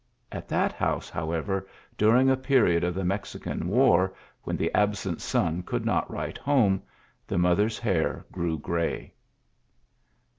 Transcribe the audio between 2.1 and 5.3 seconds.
a period of the Mexican "War when the absent